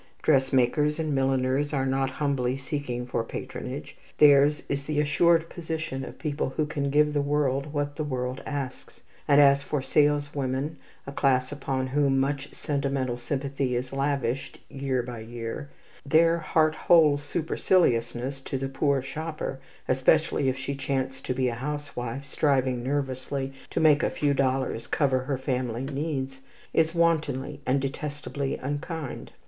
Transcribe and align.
Dressmakers 0.23 0.97
and 0.97 1.13
milliners 1.13 1.73
are 1.73 1.85
not 1.85 2.09
humbly 2.09 2.57
seeking 2.57 3.05
for 3.05 3.23
patronage; 3.23 3.95
theirs 4.17 4.63
is 4.67 4.85
the 4.85 4.99
assured 4.99 5.47
position 5.47 6.03
of 6.03 6.17
people 6.17 6.49
who 6.57 6.65
can 6.65 6.89
give 6.89 7.13
the 7.13 7.21
world 7.21 7.71
what 7.71 7.95
the 7.97 8.03
world 8.03 8.41
asks; 8.43 9.01
and 9.27 9.39
as 9.39 9.61
for 9.61 9.79
saleswomen, 9.79 10.77
a 11.05 11.11
class 11.11 11.51
upon 11.51 11.85
whom 11.85 12.19
much 12.19 12.51
sentimental 12.51 13.15
sympathy 13.19 13.75
is 13.75 13.93
lavished 13.93 14.59
year 14.71 15.03
by 15.03 15.19
year, 15.19 15.69
their 16.03 16.39
heart 16.39 16.73
whole 16.73 17.15
superciliousness 17.19 18.41
to 18.41 18.57
the 18.57 18.67
poor 18.69 19.03
shopper, 19.03 19.59
especially 19.87 20.49
if 20.49 20.57
she 20.57 20.73
chance 20.73 21.21
to 21.21 21.35
be 21.35 21.47
a 21.47 21.53
housewife 21.53 22.25
striving 22.25 22.81
nervously 22.81 23.53
to 23.69 23.79
make 23.79 24.01
a 24.01 24.09
few 24.09 24.33
dollars 24.33 24.87
cover 24.87 25.19
her 25.25 25.37
family 25.37 25.83
needs, 25.83 26.39
is 26.73 26.95
wantonly 26.95 27.61
and 27.67 27.79
detestably 27.79 28.57
unkind. 28.57 29.31